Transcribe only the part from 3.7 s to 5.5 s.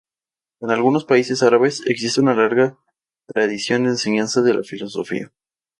de enseñanza de la filosofía.